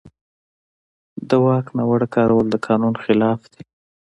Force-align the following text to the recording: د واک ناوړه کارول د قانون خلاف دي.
د 1.29 1.31
واک 1.45 1.65
ناوړه 1.77 2.07
کارول 2.15 2.45
د 2.51 2.55
قانون 2.65 2.95
خلاف 3.03 3.39
دي. 3.51 3.61